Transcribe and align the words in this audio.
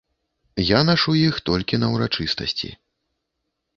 Я 0.69 0.79
нашу 0.87 1.11
іх 1.27 1.35
толькі 1.49 1.81
на 1.83 1.87
ўрачыстасці. 1.97 2.69